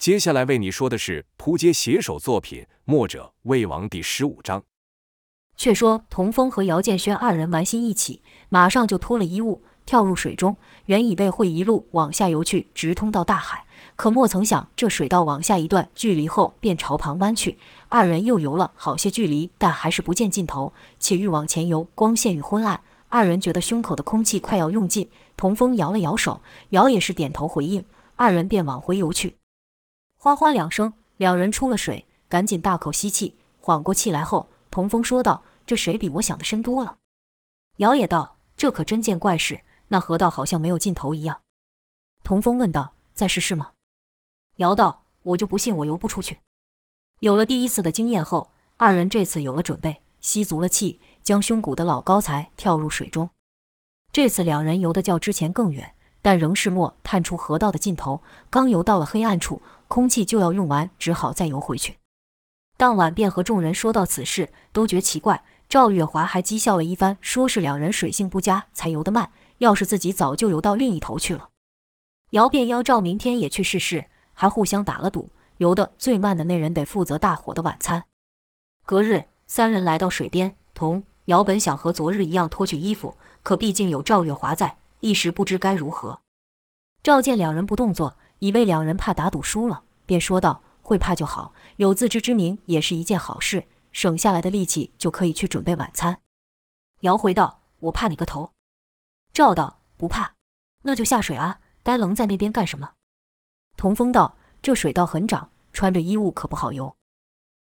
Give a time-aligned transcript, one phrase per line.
[0.00, 4.62] 接下来为你说的是扑街写手作品《墨者魏王》第十五章。
[5.58, 10.56] 却说童风和姚建轩二人玩心一起，马上就脱了衣物，跳入水中。
[10.86, 17.58] 原以为会一路往下游去，直通到大海，可莫曾想这水道往下一段距离后便朝旁弯去。
[17.90, 22.80] 二人又游了好些距离，但还是不见尽头，且愈往前游，光线愈昏暗。
[23.10, 25.10] 二人觉得胸口的空气快要用尽。
[25.36, 26.40] 童风摇了摇手，
[26.70, 27.84] 姚也是点头回应。
[28.16, 29.36] 二人便往回游去。
[30.22, 35.42] 哗哗两声，两人出了水，赶紧大口吸气，缓过气来后，童风说道。
[35.64, 36.96] 这水比我想的深多了。
[37.76, 41.40] 姚也道：“这可真件怪事，那河道好像没有尽头一样。”
[42.24, 43.70] 童风问道：“再试试吗？”
[44.56, 46.40] 姚道：“我就不信我游不出去。”
[47.20, 53.30] 有了第一次的经验后，二人这次有了准备，吸足了气，将胸骨的老高才跳入水中。
[54.12, 58.20] 这次两人游得较之前更远，但仍是没探出河道的尽头。
[58.50, 61.96] 刚游到了黑暗处，空气就要用完，只好再游回去。
[62.76, 65.42] 当晚便和众人说到此事，都觉奇怪。
[65.68, 71.48] 赵月华还讥笑了一番，说是两人水性不佳才游得慢，要是自己早就游到另一头去了。
[72.30, 78.04] 姚便邀赵明天也去试试，还互相打了赌，游得最慢的那人得负责大伙的晚餐。
[78.86, 86.20] 隔日，三人来到水边，同姚本想和昨日一样脱去衣服，可毕竟有赵月华在，一时不知该如何。
[87.02, 96.20] 赵见两人不动作，以为两人怕打赌输了，便说道：“会怕就好，有自知之明也是一件好事。”省下来的力气就可以去准备晚餐。
[97.00, 98.52] 姚回道：“我怕你个头。”
[99.34, 100.34] 赵道：“不怕，
[100.82, 101.60] 那就下水啊！
[101.82, 102.92] 呆愣在那边干什么？”
[103.76, 106.94] 童风道：“这水道很涨，穿着衣物可不好游。”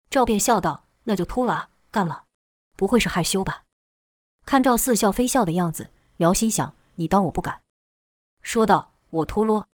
[0.10, 1.70] 赵便笑道：“那就脱了啊！
[1.92, 2.24] 干了，
[2.76, 3.64] 不会是害羞吧？”
[4.48, 7.62] 看赵似笑非笑的样子，姚心想：“你当我不敢？”
[8.42, 9.68] 说道：“我脱落。”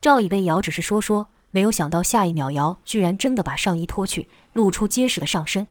[0.00, 1.28] 赵以为姚只是说说。
[1.52, 5.66] 没有想到，下一秒姚居然真的把上衣脱去，露出结实的上身。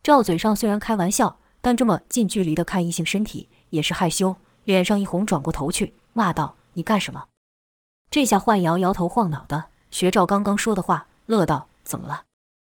[0.00, 7.24] 赵嘴上虽然开玩笑，但这么近距离的看异性身体也是害羞，脸上一红，转过头去骂道：“你干什么？”
[8.12, 12.22] 这下换姚摇头晃脑的，学赵刚刚说的话，乐道：“怎么了？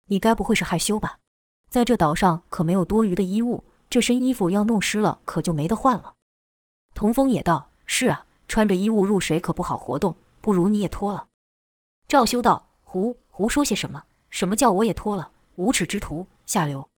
[0.09, 1.17] 你该不会是害羞吧？
[1.71, 6.13] 在这岛上可没有多余的衣物，这身衣服要弄湿了，可就没得换了。”
[6.95, 10.17] 童风也道：“是啊，穿着衣物入水可不好活动，
[10.47, 11.27] 不如你也脱了。”
[12.07, 14.05] 赵修道：“胡胡说些什么？
[14.31, 15.33] 什么叫我也脱了？
[15.57, 16.89] 无耻之徒，下流！”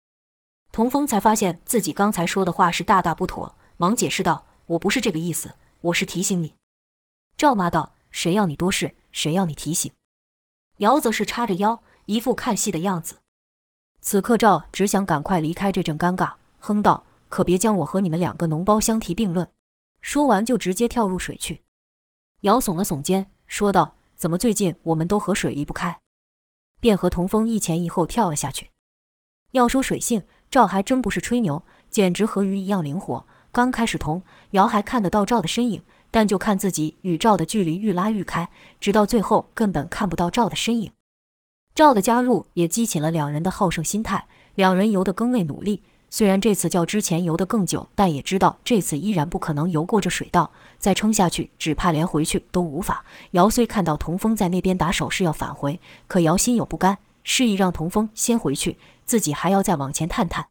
[0.71, 6.57] 童风才发现自己刚才说的话是大大不妥，忙解释道：“我不是这个意思，我是提醒你。”
[7.39, 8.95] 赵妈道：“谁要你多事？
[9.13, 9.91] 谁要你提醒？”
[10.85, 13.17] 姚则是叉着腰，一副看戏的样子。
[14.03, 19.51] 此刻赵只想赶快离开这阵尴尬，哼道：“可别将我和你们两个脓包相提并论。”
[20.03, 21.63] 说完就直接跳入水去。
[22.43, 23.97] 姚耸了耸肩，说道。
[24.19, 26.01] 怎么最近我们都和水离不开？
[26.81, 28.71] 便和童风一前一后跳了下去。
[29.53, 33.25] 要说水性，赵还真不是吹牛，简直和鱼一样灵活。
[33.53, 34.21] 刚开始童
[34.51, 38.51] 瑶还看得到赵的身影，但就看自己与赵的距离愈拉愈开，
[38.81, 40.91] 直到最后根本看不到赵的身影。
[41.77, 44.27] 赵的加入也激起了两人的好胜心态，
[44.57, 45.85] 两人游得更为努力。
[46.11, 53.05] 虽然这次较之前游得更久，但也知道这次依然不可能游过这水道，再撑下去，只怕连回去都无法。
[53.33, 60.47] 姚虽看到童风在那边打手势要返回，可姚心有不甘，示意让童风先回去，自己还要再往前探探。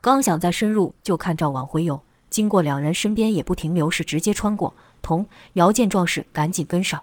[0.00, 4.74] 刚想再深入，就看赵往回游，经过两人身边也不停留，是直接穿过。
[5.02, 7.02] 童姚见状势，赶紧跟上。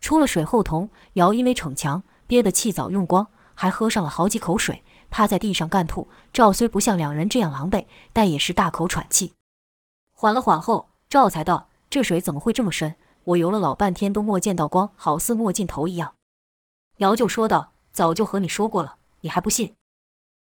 [0.00, 4.84] 出了水后，童姚因为逞强，憋得气早用光，还喝上了好几口水。
[5.14, 9.32] 趴在地上干吐，赵虽不像两人这样狼狈，但也是大口喘气。
[10.12, 12.96] 缓了缓后，赵才道：“这水怎么会这么深？
[13.22, 16.14] 我游了老半天都没见到光，好似没尽头一样。”
[16.98, 19.76] 姚就说道：“早就和你说过了，你还不信？”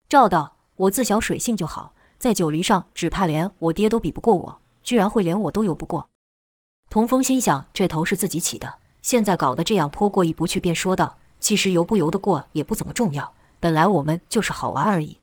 [0.10, 6.10] 赵道：“我自小水性就好，在九黎上只怕连我爹都比不过我，居然会连我都游不过。”
[6.92, 15.18] 童风心想：这头是自己起的，现在搞得这样泼过意不去，便说道：“其实游不游得过也不怎么重要。”本来我们就是好玩而已。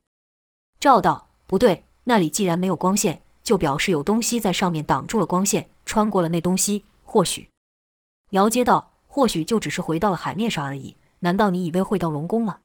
[0.79, 7.49] 赵道不对，那里既然没有光线，就表示有东西在上面挡住了光线，穿过了那东西，或许。
[8.31, 10.97] 姚接道，或许就只是回到了海面上而已。
[11.19, 12.59] 难道你以为会到龙宫吗？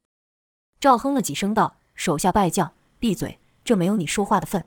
[0.80, 4.64] 赵哼了几声道：“手下败将，闭嘴，这没有你说话的份。”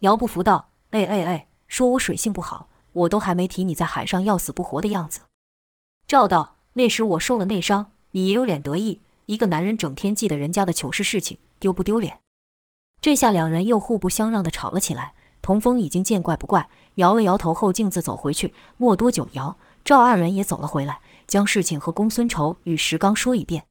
[0.00, 5.20] 姚不服道：“哎哎哎，说我水性不好，我都还没提你在海上要死不活的样子。”
[6.06, 9.00] 赵道：“那时我受了内伤，你也有脸得意？”
[9.30, 12.18] 一个男人整天记得人家的糗事事情，丢不丢脸？
[13.00, 15.12] 这下两人又互不相让的吵了起来。
[15.40, 18.52] 童风已经见怪不怪，摇了摇头后，径自走回去。
[18.76, 20.98] 没多久，姚赵二人也走了回来，
[21.28, 23.62] 将事情和公孙仇与石刚说一遍。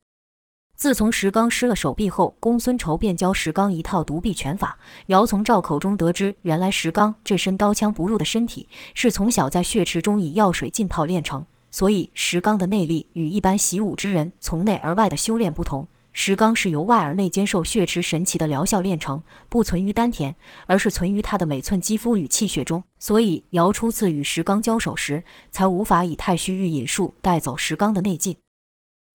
[0.78, 4.80] 自从石刚失了手臂后，公孙仇便教石刚一套独臂拳法。
[5.08, 15.88] 姚从赵口中得知，原来石刚这身刀枪不入的身体是从小在血池中以药水浸泡练成，所以石刚的内力与一般习武之人从内而外的修炼不同。
[16.12, 20.36] 石刚是由外而内兼受血池神奇的疗效练成，不存于丹田，
[20.66, 22.83] 而是存于他的每寸肌肤与气血中。
[22.98, 28.36] 所以尧初次与石刚交手时，才无法以太虚御引术带走石刚的内劲。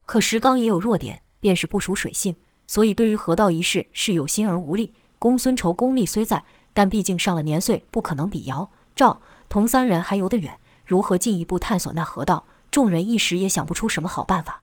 [0.07, 1.21] 可石刚也有弱点。
[1.45, 2.35] 便是不属水性，
[2.67, 4.95] 所以对于河道一事是有心而无力。
[5.19, 6.43] 公孙仇功力虽在，
[6.73, 10.59] 但毕竟上了年岁，不可能比尧、赵、童三人还游得远。
[10.85, 12.45] 如何进一步探索那河道？
[12.71, 14.63] 众人一时也想不出什么好办法。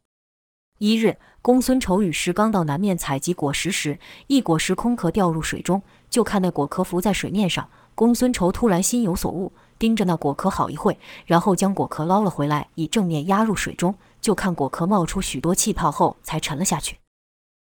[0.79, 7.69] 一日，公孙仇与石刚到南面采集果实时，一果实空壳掉入水中，就看那果壳浮在水面上。
[7.93, 13.95] 公孙仇突然心有所悟，盯着那果壳好一会，然后将果壳捞了回来，以正面压入水中。
[14.19, 16.97] 就看果壳冒出许多气泡后，才沉了下去。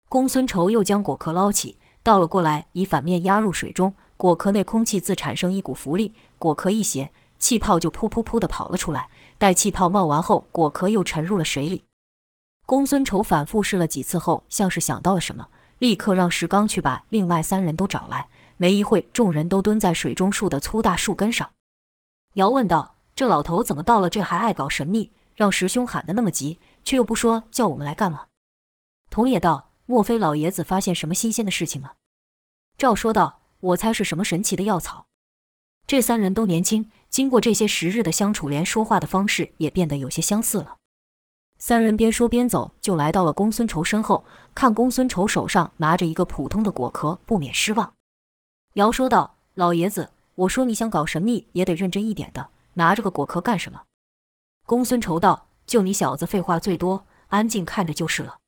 [0.08, 3.94] 公孙仇又将果壳捞起，倒了过来，以反面压入水中。
[4.17, 9.08] 果壳内空气自产生一股浮力，果壳一斜，气泡就噗噗噗地跑了出来。
[9.38, 11.84] 待气泡冒完后，果壳又沉入了水里。
[12.66, 15.48] 公孙仇反复试了几次后，像是想到了什么，
[15.78, 18.28] 立刻让石刚去把另外三人都找来。
[18.58, 21.50] 没一会，众人都蹲在水中树的粗大树根上。
[22.34, 28.26] 姚问道：“这老头怎么到了这还爱搞神秘？”让师兄喊得那么急，却又不说叫我们来干嘛？
[29.08, 31.94] 童也道：“莫非老爷子发现什么新鲜的事情了？”
[32.76, 35.06] 赵说道：“我猜是什么神奇的药草。”
[35.88, 40.77] 这三人都年轻，经过这些时日的相处，连说话的方式也变得有些相似了。
[41.59, 44.25] 三人边说边走，就来到了公孙仇身后，
[44.55, 47.93] 看公孙仇手上拿着一个普通的果壳，不免失望。
[48.75, 53.83] 尧说道：“老爷子，我说你想搞神秘，也得认真一点的，拿着个果壳干什么？”
[54.65, 58.39] 公孙仇道：“就你小子废话最多，安静看着就是了。”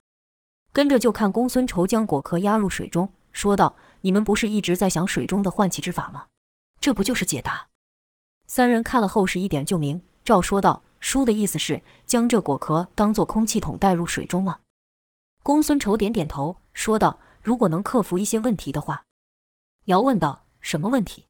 [0.72, 6.26] 跟着就看公孙仇将果壳压入水中，说道：“你们不是一直在想水中的换气之法吗？
[6.80, 7.66] 这不就是解答？”
[8.54, 10.02] 三人看了后是一点就明。
[10.26, 14.58] 赵说道：“书的意思是将这果壳当做空气筒带入水中吗？”
[15.42, 19.04] 公孙仇点点头，说道：“如果能克服一些问题的话。”
[19.86, 21.24] 尧问道：“什么问题？”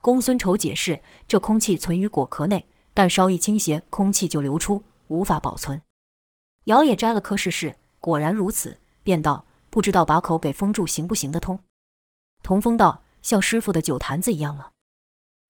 [0.00, 5.82] 公孙仇解释：“这空气存于果壳内。”但稍一倾斜，空气就流出，无法保存。
[6.66, 11.58] 尧也摘了颗试试，果然如此，便道：“不知道把口给封住行不行得通？”
[12.44, 14.70] 童风道：“像师傅的酒坛子一样了。”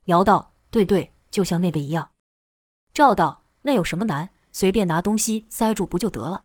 [0.06, 2.10] 尧道：“对对，就像那个一样。”
[2.92, 4.28] 赵道：“那有什么难？
[4.52, 6.44] 随便拿东西塞住不就得了？”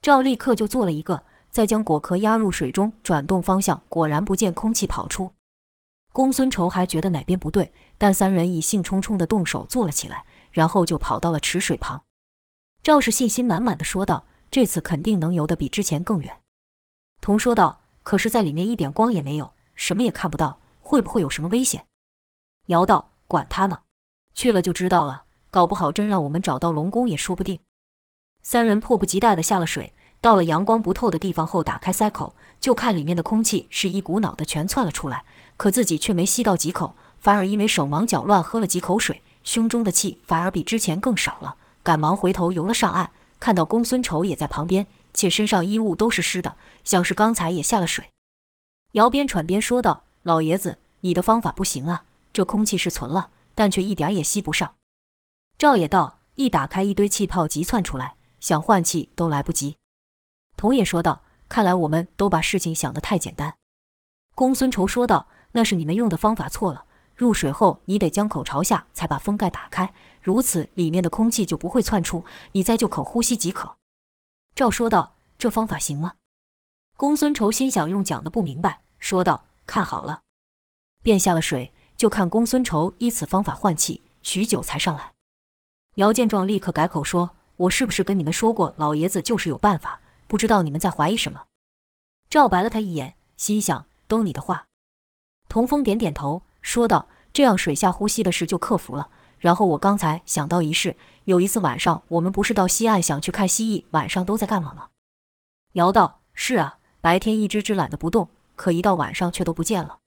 [0.00, 5.32] 赵立刻就做了一个，再将果壳压入水中，转动方向，果然不见空气跑出。
[6.14, 12.02] 公孙仇还觉得哪边不对，但三人已兴冲冲地动手做了起来，然后就跑到了池水旁。
[12.82, 16.40] 赵氏信心满满地说道：“这次肯定能游得比之前更远。”
[17.20, 21.86] 童说道：“可是，在里面一点光也没有，什么也看不到，会不会有什么危险？”
[22.66, 23.78] 姚道：“管他呢，
[24.34, 27.58] 去了就知道了，搞不好真让我们找到龙宫也说不定。”
[28.44, 35.24] 三人迫不及待地下了水，到了阳光不透的地方后，打开塞口，就看里面的空气是一股脑的全窜了出来。
[35.56, 41.56] 可自己却没吸到几口，反而因为手忙脚乱喝了几口水，胸中的气反而比之前更少了。
[41.82, 48.10] 赶忙回头游了上岸，看到公孙仇也在旁边，且身上衣物都是湿的，像是刚才也下了水。
[48.92, 54.74] 尧边喘边说道：“老爷子，你的方法不行啊，这空气是存了，但却一点也吸不上。”
[55.58, 59.76] 赵也道：“一打开，一堆气泡急窜出来，想换气都来不及。”
[60.56, 63.56] 童也说道：“看来我们都把事情想得太简单。”
[64.34, 65.28] 公孙仇说道。
[65.54, 66.86] 那是你们用的方法错了。
[67.14, 73.76] 入水后，你得将口朝下，才把封盖打开，如此里面的空气就不会窜出，你再就口呼吸即可。
[74.54, 76.14] 赵说道：“这方法行吗？”
[76.96, 80.22] 公孙仇心想用讲的不明白，说道：“看好了。”
[81.04, 85.12] 便下了水，就看公孙仇依此方法换气，许久才上来。
[85.94, 90.00] 尧见状，立刻改口说：“我是不是跟你们说过，老爷子就是有办法？
[90.26, 91.44] 不知道你们在怀疑什么？”
[92.28, 94.66] 赵白了他一眼，心想：都你的话。
[95.48, 99.08] 童风点点头，说道：“这样水下呼吸的事就克服了。
[99.38, 104.88] 然后我刚才想到一事，有一次晚上，我们不是到西岸想去看蜥蜴，晚上都在干嘛吗？”
[105.74, 110.00] 姚道：“是啊，白天一只只懒得不动，可一到晚上却都不见了。”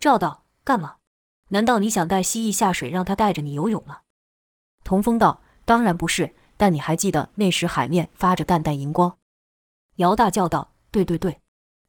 [0.00, 0.96] 赵道：“干嘛？
[1.52, 4.02] 难道你想带蜥蜴下水，让它带着你游泳了？”
[4.84, 9.16] 童风道：“当然不是，但你还记得那时海面发着淡淡荧光？”
[9.96, 11.40] 姚大叫道：“对对对，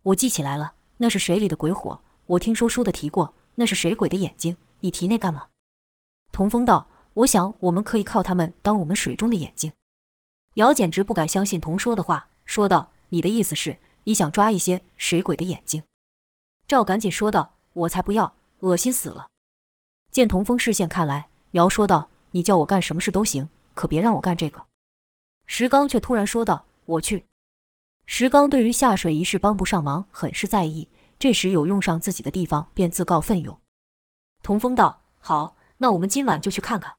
[0.03, 4.55] 我记起来了，那是水里的鬼火。”我听说书的提过，那是水鬼的眼睛。
[4.79, 5.47] 你提那干嘛？
[6.31, 9.73] 童风道：“我想我们可以靠他们当我们水中的眼睛。”
[10.55, 15.83] 姚简直不敢相信童说的话，说道：“你的意思是，你想抓一些水鬼的眼睛？”
[16.67, 19.27] 赵赶紧说道：“我才不要，恶心死了。”
[20.13, 24.63] 见童风视线看来，姚说道：“你叫我干什么事都行，可别让我干这个。”
[25.47, 27.25] 石刚却突然说道：“我去。”
[28.05, 30.87] 石刚对于下水一事帮不上忙，很是在意。
[31.17, 33.57] 这时有用上自己的地方，便自告奋勇。
[34.43, 36.93] 童风道：“好，那我们今晚就去看看。”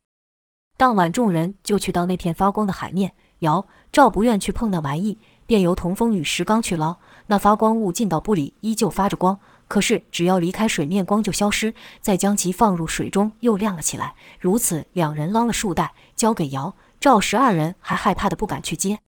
[0.77, 3.15] 当晚众人就去到那片发光的海面。
[3.41, 6.99] 姚、赵不愿去碰那玩意，便由童风与石刚去捞。
[7.29, 11.75] 那发光物进到布里，依旧发着光，可是只要离开水面，光就消失。
[12.01, 14.15] 再将其放入水中，又亮了起来。
[14.39, 19.01] 如此，两人捞了数袋，交给姚、赵十二人，还害怕的不敢去接。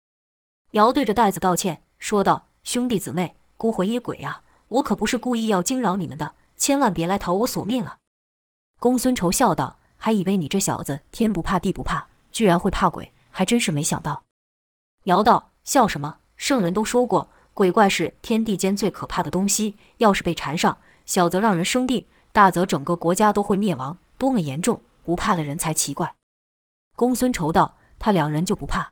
[0.71, 7.97] 姚对着袋子道歉，说道：“兄弟姊妹，孤魂野鬼啊！”我可不是故意要惊扰你们的，千万别来讨我索命了。
[8.79, 14.23] 公孙仇笑道：“还以为你这小子天不怕地不怕，居然会怕鬼，还真是没想到。”
[15.05, 16.17] 姚道：“笑什么？
[16.35, 24.81] 圣人都说过，鬼怪是天地间最可怕的东西，要是被缠上，小则让人生病，大则整个国家都会灭亡，多么严重！
[25.05, 26.15] 不怕的人才奇怪。”
[26.97, 28.91] 公孙仇道：“他两人就不怕？”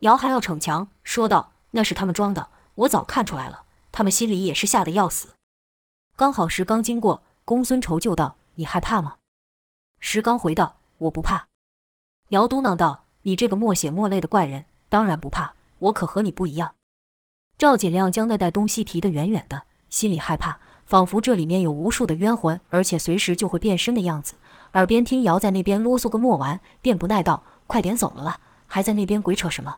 [0.00, 5.34] 姚还要逞强，说道：“那是他们装的，我早看出来了。”他们心里也是吓得要死。
[6.14, 9.16] 刚好石刚经过，公孙仇就道：“你害怕吗？”
[9.98, 11.48] 石刚回道：“我不怕。”
[12.30, 15.54] 姚嘟囔道：“你这个莫血莫泪的怪人，当然不怕。
[15.80, 16.76] 我可和你不一样。”
[17.62, 24.34] 赵锦亮将那袋东西提得远远的，心里害怕，仿佛这里面有无数的冤魂，而且随时就会变身的样子。
[24.72, 29.76] 耳边听姚在那边啰嗦个没完，便不耐道：“快点走了啦，还在那边鬼扯什么？”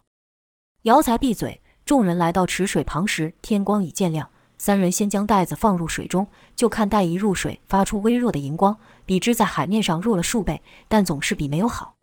[0.84, 1.60] 姚才闭嘴。
[1.84, 4.30] 众人来到池水旁时，天光已渐亮。
[4.56, 6.26] 三人先将袋子放入水中，
[6.56, 11.96] 就看袋一入水，发出微弱的荧光，比之在海面上弱了数倍，但总是比没有好。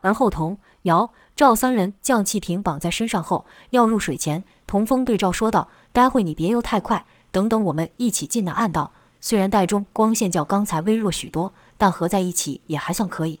[0.00, 8.92] 而后童、姚、赵三人将气瓶绑在身上后，要入水前，童风对赵说道：“待会你别游太快，等等我们一起进那暗道。
[9.20, 13.40] 虽然袋中光线较刚才微弱许多，但合在一起也还算可以。”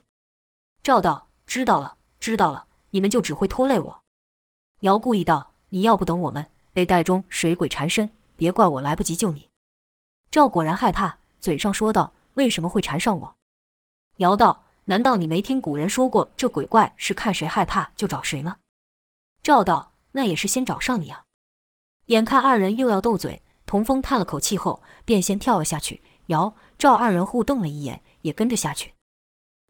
[0.82, 4.00] 赵道：“知道了，知道了，你们就只会拖累我。”
[4.80, 5.52] 姚故意道。
[5.70, 9.48] 你要不等我们被袋中水鬼缠身，别怪我来不及救你。
[10.30, 13.34] 赵果然害怕，嘴上说道：“为什么会缠上我？”
[14.18, 18.58] 姚道：“难道你没听古人说过，这鬼怪是看谁害怕就找谁吗？”
[19.42, 21.22] 赵道：“那也是先找上你啊。”
[22.10, 26.02] 眼看二人又要斗嘴，童风叹了口气后，便先跳了下去。
[26.26, 28.94] 姚、赵二人互瞪了一眼，也跟着下去。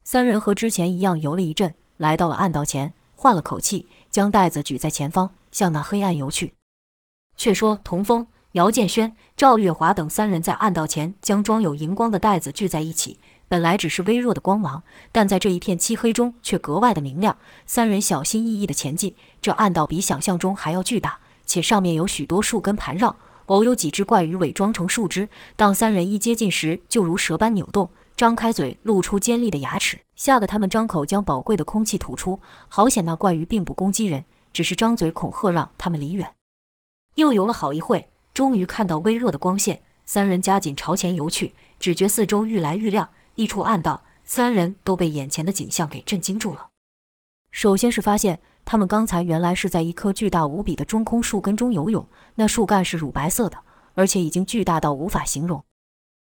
[0.05, 5.35] 三人和之前一样游了一阵，来到了暗道前，换了口气，将袋子举在前方。
[5.53, 6.53] 向那黑暗游去。
[7.35, 13.19] 却说童风、姚建轩、赵月华等三人在暗道前将装有荧光的袋子聚在一起。
[13.49, 17.37] 本来只是微弱的光芒，但在这一片漆黑中却格外的明亮。
[17.65, 25.29] 三人小心翼翼地前进，这暗道比想象中还要巨大，且上面有许多树根盘绕，偶有几只怪鱼伪装成树枝。
[25.55, 32.41] 当三人一接近时，就如蛇般扭动，张开嘴露出尖利的牙齿，吓得他们张口将宝贵的空气吐出。
[32.69, 34.25] 好险那怪鱼并不攻击人。
[34.53, 36.33] 只是张嘴恐吓，让他们离远。
[37.17, 41.53] 又游了好一会，终于看到微弱的光线，三人加紧朝前游去。
[41.79, 46.69] 只觉四周愈来愈亮，一处暗道，三人都被眼前的景象给震惊住了。
[47.51, 53.59] 首先是发现，他们刚才原来是在一棵巨大无比的中空树根中游泳，那树干是乳白色的，
[53.95, 55.63] 而且已经巨大到无法形容。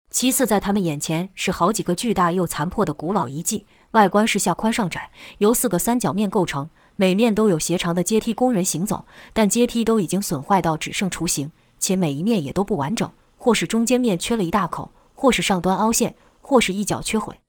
[0.10, 6.70] 其次，在他们眼前是好几个巨大又残破的古老遗迹，外观是下宽上窄，由四个三角面构成。
[6.96, 17.40] 每面都有斜长的阶梯供人行走，但阶梯都已经损坏到只剩雏形，且每一面也都不完整，或是中间面缺了一大口，或是上端凹陷，或是一角缺毁。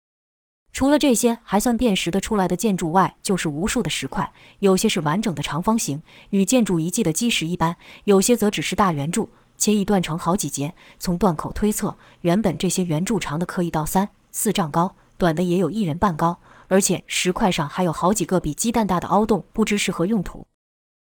[0.72, 7.74] 除了这些还算辨识得出来的建筑外，就是无数的石块，有些是完整的长方形，与建筑遗迹的基石一般；
[8.04, 10.74] 有些则只是大圆柱，且已断成好几截。
[10.98, 16.38] 从断口推测，原本这些圆柱长的可以到三四丈高，短的也有一人半高。
[16.66, 20.46] 而且石块上还有好几个比鸡蛋大的凹洞，不知是何用途。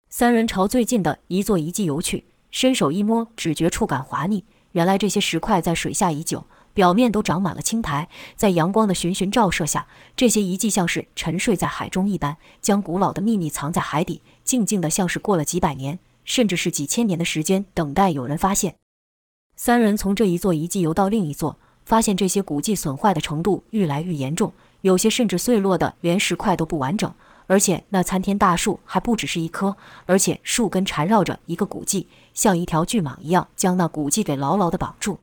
[0.10, 4.44] 三人朝最近的一座遗迹游去，伸手一摸，只觉触感滑腻。
[4.72, 18.76] 原来这些石块在水下已久，表面都长满了青苔，在阳光的循循照射下，这些遗迹像是沉睡在海中一般，将古老的秘密藏在海底，静静的像是过了几百年，甚至是几千年的时间，等待有人发现。
[19.56, 24.52] 三人从这一座遗迹游到另一座，发现这些古迹损坏的程度愈来愈严重。
[24.82, 27.12] 有些甚至碎落的连石块都不完整，
[27.48, 35.18] 而且那参天大树还不只是一棵，而且树根缠绕着一个古迹，像一条巨蟒一样将那古迹给牢牢地绑住。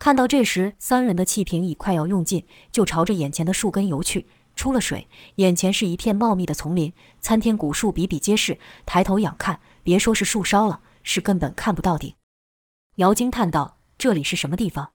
[0.00, 4.26] 看到这时，三人的气瓶已快要用尽，就朝着眼前的树根游去。
[4.56, 6.90] 出了水，眼前是一片茂密的丛林，
[7.20, 8.58] 参天古树比比皆是。
[8.86, 12.14] 抬头仰看，别说是树梢了，是根本看不到顶。
[12.96, 14.92] 姚惊叹道：“这里是什么地方？”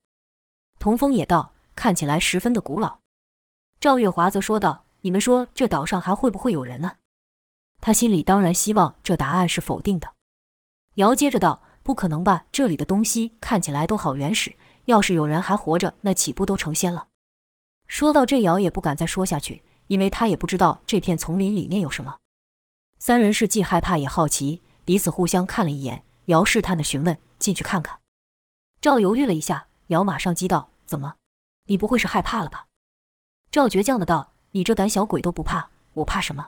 [0.79, 2.97] 童风也道：“看起来十分的古老。”
[3.79, 6.93] 赵月华则说道：“你们说这岛上还会不会有人呢？”
[7.79, 10.13] 他心里当然希望这答案是否定的。
[10.95, 12.47] 姚接着道：“不可能吧？
[12.51, 17.07] 这里的东西看起来都好原始，要是有人还活着，那岂不都成仙了？”
[17.87, 22.17] 说到这，姚也不敢再说下去，因为他也不知道这片丛林里面有什么。
[22.97, 26.03] 三人是既害怕也好奇，彼此互相看了一眼。
[26.25, 27.99] 姚试探地询问：“进去看看？”
[28.81, 31.15] 赵犹豫了一下，姚马上激道：“怎么？
[31.65, 32.65] 你不会是害怕了吧？”
[33.51, 36.47] 赵倔强地道：“你这胆小鬼都不怕，我怕什么？”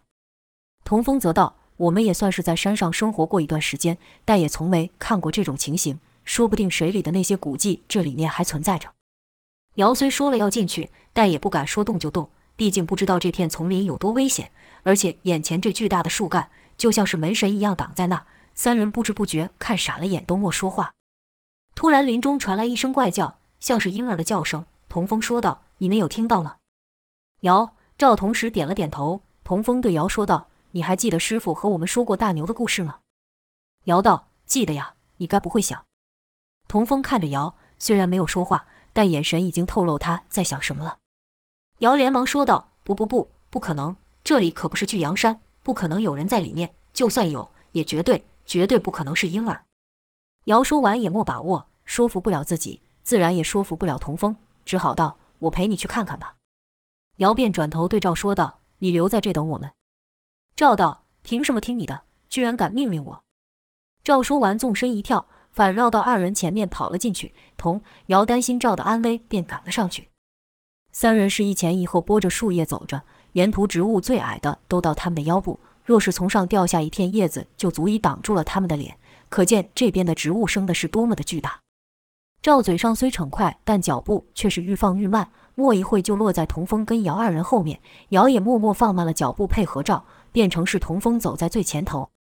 [0.83, 8.93] 童风则道：“我们也算是在山上生活过一段时间，但也从没看过这种情形，说不定水里的那些古迹这里面还存在着。”
[9.75, 14.51] 姚虽说了要进去，但也不敢说动就动，毕竟不知道这片丛林有多危险，
[14.83, 18.25] 而且眼前这巨大的树干就像是门神一样挡在那。
[18.53, 20.93] 三人不知不觉看傻了眼，都没说话。
[21.75, 24.65] 突然，林中传来一声怪叫，像是婴儿的叫声。
[24.89, 26.55] 童风说道：“你们有听到吗？”
[27.41, 29.21] 姚、赵同时点了点头。
[29.43, 32.99] 童风对姚说道：“你还记得师傅和我们说过大牛的故事吗？”
[33.85, 35.85] 姚道：“记得呀，你该不会想。”
[36.67, 38.67] 童风看着姚，虽然没有说话。
[38.93, 40.97] 但眼神已经透露他在想什么了。
[41.77, 43.95] 姚连忙说道：“不不不，不可能！
[44.23, 46.73] 这里可不是巨阳山，不可能有人在里面。
[46.93, 49.65] 就算有，也绝对绝对不可能是婴儿。”
[50.45, 56.37] 姚说完也没把握，说服不了自己，自然也说服不了童风，只好道：“我陪你去看看吧。”
[57.17, 59.73] 姚便转头对赵说道：“你留在这等我们。”
[60.57, 62.01] 赵道：“凭什么听你的？
[62.29, 63.23] 居然敢命令我？”
[64.03, 65.27] 赵说完，纵身一跳。
[65.57, 70.09] 反绕到二人前面跑了进去，童瑶担心赵的安危，便赶了上去。
[70.91, 78.99] 三人是一前一后拨着树叶走着，沿途植物最矮的都到他们的腰部，若是从上掉下一片叶子，就足以挡住了他们的脸。
[79.29, 81.59] 可见这边的植物生的是多么的巨大。
[82.43, 87.79] 赵嘴上虽逞快，但脚步却是愈放愈慢，没一会就落在童风跟姚二人后面。
[88.09, 92.11] 姚也默默放慢了脚步，配合赵，变成是童风走在最前头。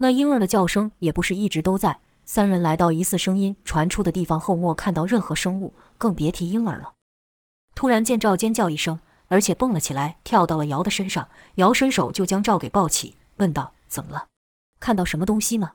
[0.00, 2.00] 那婴儿的叫声也不是一直都在。
[2.30, 6.92] 三人来到疑似声音传出的地方后，没看到任何生物，更别提婴儿了。
[7.74, 11.30] 突然见赵尖叫一声，而且蹦了起来，跳到了姚的身上。
[11.54, 14.26] 姚伸手就将赵给抱起，问道：“怎么了？
[14.78, 15.72] 看到什么东西吗？”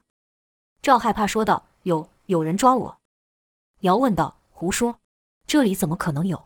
[0.84, 2.98] 赵害怕说道：“有，有人抓我。”
[3.82, 5.00] 姚问道：“胡说，
[5.48, 6.46] 这里怎么可能有？”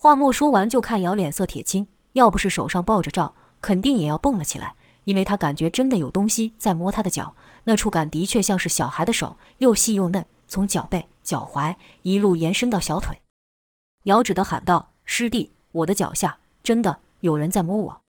[0.00, 4.76] 话没说完，就看姚脸色铁青，要不是手上抱着赵，肯定也要蹦了起来。
[5.10, 13.20] 因为他感觉真的有东西在摸他的脚，那触感的确像是小孩的手，又细又嫩，从脚背、脚踝一路延伸到小腿。
[14.04, 18.00] 姚指的喊道：“师弟，我的脚下真的有人在摸我。”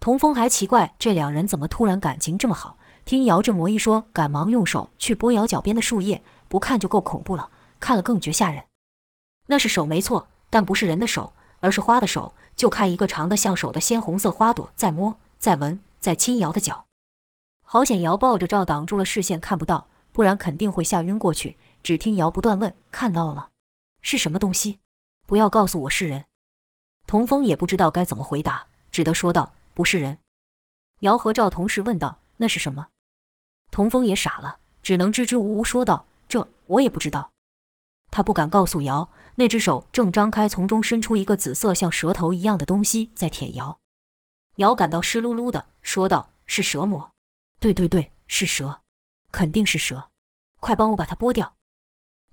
[0.00, 7.48] 童风还奇怪这两人怎么突然感情这么好，听姚这么一说，赶忙用手去拨姚脚边的树叶，不看就够恐怖了，
[7.80, 8.62] 看了更觉吓人。
[9.46, 12.34] 那是手没错，但不是人的手，而是花的手。
[12.54, 15.80] 就看一个长得像手的鲜红色花朵，在摸，在闻。
[16.00, 16.86] 在亲瑶的脚，
[17.62, 21.56] 好险姚抱着赵挡住了视线，看不到，不然肯定会吓晕过去。
[21.82, 23.50] 只听姚不断问：“看到了？
[24.00, 24.80] 是什么东西？
[25.26, 26.24] 不要告诉我是人。”
[27.06, 30.18] 童风也不知道该怎么回答，只得说道：“不是人。”
[31.00, 32.88] 姚和赵同时问道：“那是什么？”
[33.70, 37.30] 童风也傻了，只能支支吾吾说道：“这我也不知道。”
[38.10, 43.78] 他不敢告诉姚，那只手正张开，从中伸出一个紫色像舌头一样的东西在舔姚。
[44.58, 47.12] 姚感到湿漉漉的，说道：“是蛇魔，
[47.60, 48.80] 对对对，是蛇，
[49.30, 50.08] 肯定是蛇，
[50.58, 51.54] 快帮我把它剥掉。”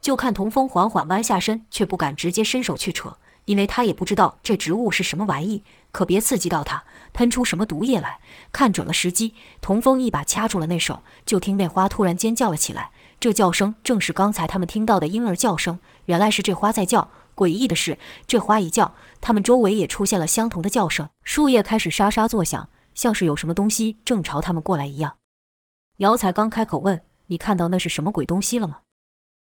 [0.02, 6.84] 就看童风缓缓弯下身，却不敢直接伸手去扯，因为他也不知道这植物是什么玩意，可别刺激到他，
[7.14, 8.20] 喷出什么毒液来。
[8.52, 17.12] 看准了时机，童风一把掐住了那手，就听那花突然尖叫了起来，这叫声正是刚才他们听到的婴儿叫声，原来是这花在叫。
[17.36, 25.18] 诡异的是，这花一叫，他们周围也出现了相同的叫声，树叶开始沙沙作响，像是有什么东西正朝他们过来一样。
[25.98, 28.80] 姚才刚开口问：“你看到那是什么鬼东西了吗？”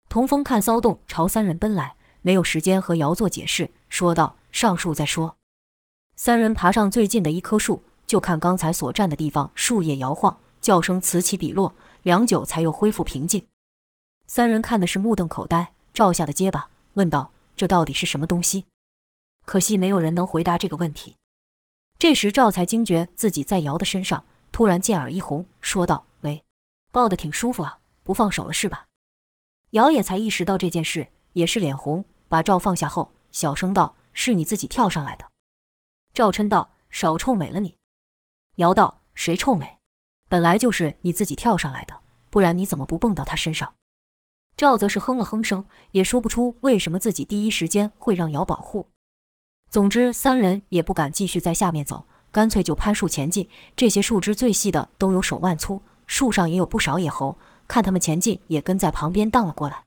[0.10, 5.38] 童风看骚动朝三人奔来，没有时间和姚做解释，说道：“上树再说。”
[6.18, 13.46] 三人爬上最近的一棵树，就看刚才所站的地方，树叶摇晃，叫声此起彼落，良久才又恢复平静。
[14.28, 17.32] 三人看的是目瞪口呆，赵下的结巴，问道。
[17.60, 18.67] 这到底是什么东西？
[19.45, 21.17] 可惜没有人能回答这个问题。
[21.98, 26.45] 这时赵才惊觉自己在姚的身上，突然见耳一红，说道：“喂，
[26.93, 28.86] 抱得挺舒服啊，不放手了是吧？”
[29.72, 35.30] 姚也才意识到这件事，也是脸红，把赵放下后，小声道：“是你自己跳上来的。”
[36.15, 37.76] 赵琛道：“少臭美了你。”
[38.56, 39.80] 姚道：“谁臭美？
[40.30, 43.76] 本来就是你自己跳上来的，不然你怎么不蹦到他身上？”
[44.60, 48.88] 赵则是哼了哼声，也说不出为什么自己第一时间会让瑶保护。
[49.69, 53.48] 总之，三人也不敢继续在下面走，干脆就攀树前进。
[53.78, 57.38] 这些树枝最细的都有手腕粗，树上也有不少野猴，
[57.69, 59.86] 看他们前进，也跟在旁边荡了过来。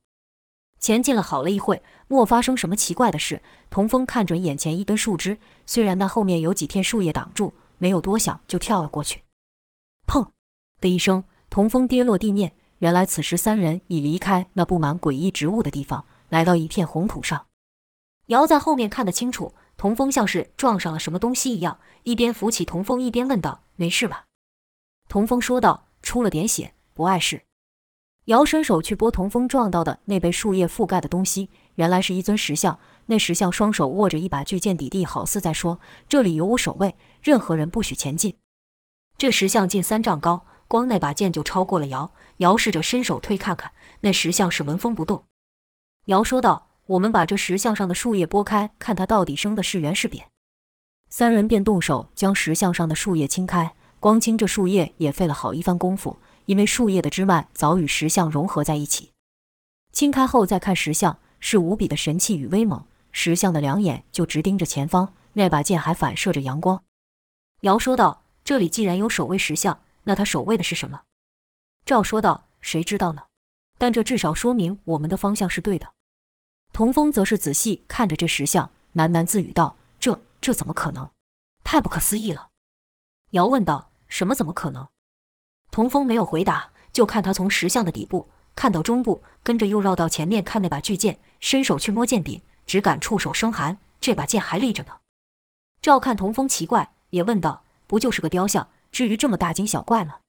[0.81, 3.43] 前进了好了一会，莫发生什么奇怪的事。
[3.69, 9.21] 童风看准眼前一根树枝，虽然那后面有几片树叶挡住，没有多想就跳了过去。
[10.07, 10.27] 砰
[10.81, 12.55] 的一声，童风跌落地面。
[12.83, 17.47] 原来此时三人已离开那布满诡异植物的地方，来到一片红土上。
[18.27, 24.25] 姚在后面看得清楚，童风像是撞上了什么东西一样，一边扶起童风，一边问道：“没事吧？”
[25.09, 27.45] 童风说道：“出了点血，不碍事。”
[28.27, 32.81] 姚伸手去拨童风撞到的那被树叶覆盖的东西，原来是一尊石像。
[33.07, 38.35] 那石像双手握着一把巨剑抵地，好似在说：“这里有我守卫，任何人不许前进。”
[39.16, 40.47] 这石像近三丈高。
[40.73, 45.25] 光那把剑就超过了姚，姚试着伸手推看看，那石像是纹风不动。
[46.07, 50.29] 姚说道：“我们把这石像上的树叶拨开，看它到底生的是圆是扁。”
[51.11, 53.75] 三人便动手将石像上的树叶清开。
[54.01, 59.11] 光清这树叶也费了好一番功夫，因为树叶的枝蔓早与石像融合在一起。
[59.93, 62.83] 清开后再看石像，是无比的神气与威猛。
[63.11, 66.83] 石像的两眼就直盯着前方，那把剑还反射着阳光。
[67.61, 71.03] 姚说道：“这里既然有守卫石像。”那他守卫的是什么？
[71.85, 73.25] 赵说道：“谁知道呢？
[73.79, 75.93] 但这至少说明我们的方向是对的。”
[76.73, 81.11] 童风则是仔细看着这石像，喃喃自语道：“这这怎么可能？
[81.65, 82.51] 太不可思议了。”
[83.31, 84.88] 姚问道：“什么怎么可能？”
[85.71, 93.79] 童风没有回答，就看他从石像的底部看到中部，跟着又绕到前面看那把巨剑，伸手去摸剑柄，只感触手生寒。
[94.01, 94.99] 这把剑还立着呢。
[95.81, 100.21] 赵看童风奇怪，也问道：“不就是个雕像？”至于这么大惊小怪吗？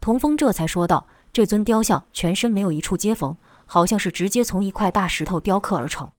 [0.00, 6.12] 童风这才说道：“这尊雕像全身没有一处接缝，好像是直接从一块大石头雕刻而成。”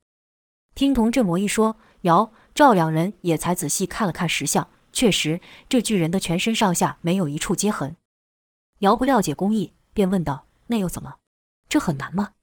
[0.74, 7.96] 听童这么一说，姚、赵两人也才仔细看了看石像，确实，这巨人的全身上下没有一处接痕。
[8.80, 11.18] 姚不了解工艺，便问道：“那又怎么？
[11.70, 12.34] 这很难吗？”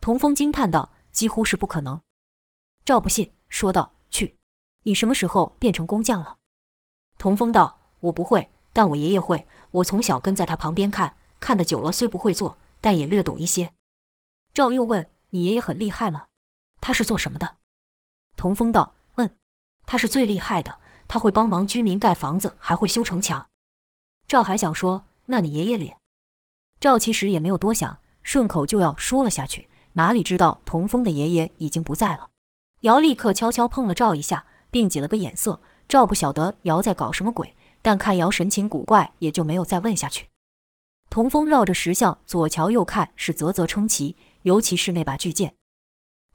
[0.00, 2.00] 童风惊叹道：“几乎是不可能。”
[2.86, 4.36] 赵不信，说道：“去，
[4.84, 6.36] 你什么时候变成工匠了？”
[7.18, 7.80] 童风道。
[8.04, 9.46] 我不会，但我爷爷会。
[9.70, 13.72] 我从小跟在他旁边看，看得久了，虽不会做，但也略懂一些。
[14.52, 16.26] 赵又问：“你爷爷很厉害吗？
[16.80, 17.56] 他是做什么的？”
[18.36, 19.34] 童风道：“嗯，
[19.86, 23.46] 他是最厉害的，他会帮忙居民盖房子，还会修城墙。”
[24.28, 25.96] 赵还想说：“那你爷爷咧？”
[26.78, 32.28] 赵其实也没有多想，顺口就要说了下去，哪里知道童风的爷爷已经不在了。
[32.80, 35.60] 姚立刻悄悄碰了赵一下，并挤了个眼色。
[35.86, 37.54] 赵不晓得姚在搞什么鬼。
[37.84, 40.30] 但看姚神情古怪，也就没有再问下去。
[41.10, 45.54] 童风绕着石像左瞧右看，是啧啧称奇，尤其是那把巨剑。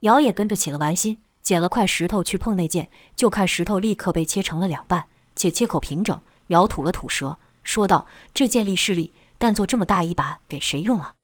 [0.02, 6.22] 姚也跟着起了玩心，捡了块石头去碰那剑，就看石头立刻被切成了两半，且切口平整。
[6.50, 11.16] 姚吐了吐舌，说道：“这剑力是力，但做这么大一把，给谁用啊？”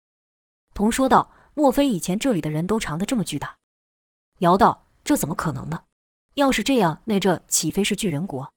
[0.73, 3.57] 童说道：“莫非以前这里的人都长得这么巨大？”
[4.41, 5.83] 姚道：“这怎么可能呢？
[6.33, 8.51] 要是这样，那这岂非是巨人国？”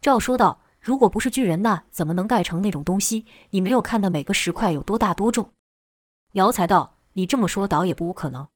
[0.00, 0.62] 赵说道。
[0.86, 3.26] 如果不是巨人，那怎么能盖成那种东西？
[3.50, 5.50] 你没有看到每个石块有多大多重？
[6.34, 8.46] 姚才道：“你这么说，倒也不无可能。”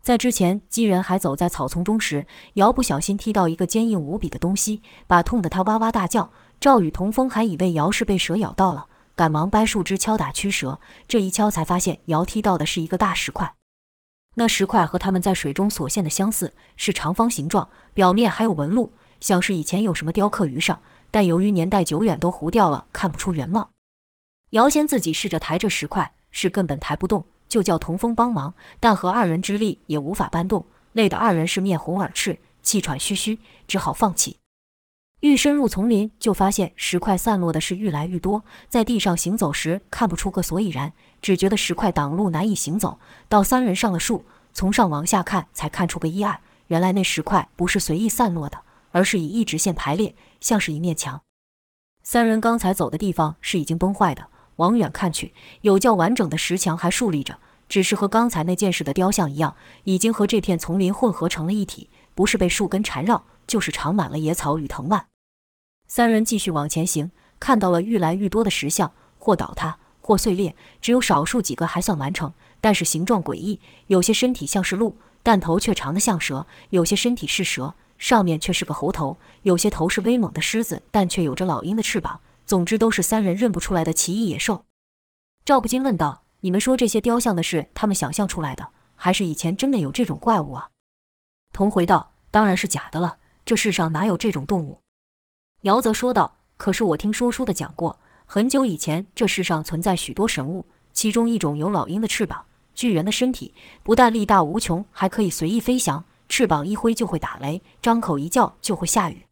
[0.00, 6.30] 在之前，鸡人还走在草丛中时，姚不小心踢到一个坚硬无比的东西，把痛得他哇哇大叫。
[6.60, 10.78] 赵宇童风还以为姚是被蛇咬到了，赶忙掰树枝敲打驱蛇。
[11.08, 13.56] 这一敲，才发现姚踢到的是一个大石块。
[14.36, 20.80] 那石块和他们在水中所见的相似，是长方形状，表面还有纹路，像是以前有什么雕刻于上。
[21.10, 23.70] 但由于年代久远，都糊掉了，看不出原貌。
[24.50, 34.36] 姚先自己试着抬着石块，是根本抬不动，就叫童风帮忙，但合二人之力也无法搬动，累得二人是面红耳赤，气喘吁吁，只好放弃。
[35.20, 42.98] 愈深入丛林，就发现石块散落的是愈来愈多，在地上行走时看不出个所以然，只觉得石块挡路，难以行走。
[43.28, 48.58] 到三人上了树，从上往下看，才看出个一二，原来那石块不是随意散落的，
[48.92, 50.14] 而是以一直线排列。
[50.40, 51.22] 像是一面墙，
[52.02, 54.28] 三人刚才走的地方是已经崩坏的。
[54.56, 65.06] 往远看去，有较完整的石墙还竖立着，只是和刚才那件事的雕像一样，已经和这片丛林混合成了一体，不是被树根缠绕，就是长满了野草与藤蔓。
[65.86, 77.76] 三人继续往前行，看到了愈来愈多的石像，或倒塌，或碎裂，只有少数几个还算完成，但是形状诡异，有些身体像是鹿，但头却长得像蛇；有些身体是蛇。
[77.98, 82.20] 上面却是个猴头；有些头是威猛的狮子，但却有着老鹰的翅膀。
[82.46, 84.64] 总之，都是三人认不出来的奇异野兽。
[85.44, 90.70] 赵不禁问道：“你们说这些雕像的是他们想象出来的，还是以前真的有这种怪物啊？”
[91.52, 94.80] 童回道：“当然是假的了，这世上哪有这种动物？”
[95.60, 109.26] 苗泽说道：“可是我听说书的讲过，很久以前这世上存在许多神物，其中一种有老鹰的翅膀。”巨人的身体不但力大无穷，还可以随意飞翔，翅膀一挥就会打雷，张口一叫就会下雨。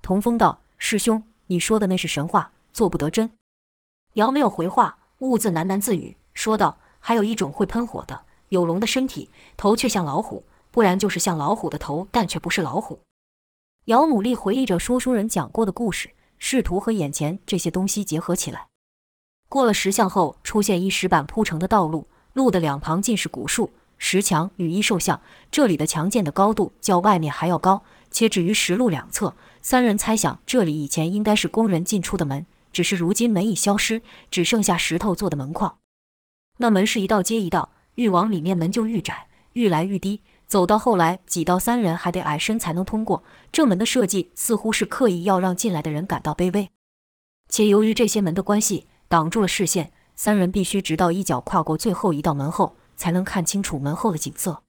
[0.00, 3.30] 童风道：“师兄，你说的那是神话，做不得真。”
[4.14, 13.00] 姚没有回话，兀自喃喃自语，说道：“还有一种会喷火的，有龙的身体，头却像老虎，不然就是像老虎的头，但却不是老虎。”
[13.86, 18.68] 姚努力回忆着说书人讲过的故事，试图和眼前这些东西结合起来。
[19.48, 22.06] 过了石巷后，出现一石板铺成的道路。
[22.32, 23.70] 路的两旁尽是古树、
[24.04, 29.36] 石墙与异兽像，这里的墙建的高度较外面还要高，且止于石路两侧。
[29.62, 35.76] 三人猜想，这里以前应该是工人进出的门，只是如今门已消失，只剩下石头做的门框。
[36.58, 43.22] 那门是一道接一道，愈往里面门就愈窄，愈来愈低，走到后来挤到三人还得矮身才能通过。
[43.52, 46.68] 这门的设计似乎是刻意要让进来的人感到卑微，
[47.48, 49.92] 且由于这些门的关系，挡住了视线。
[50.16, 54.62] 三人必须直到一脚跨过最后一道门后，才能看清楚门后的景色。